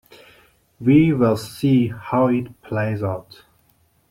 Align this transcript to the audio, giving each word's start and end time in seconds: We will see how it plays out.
We 0.79 1.13
will 1.13 1.37
see 1.37 1.89
how 1.89 2.25
it 2.29 2.59
plays 2.63 3.03
out. 3.03 3.43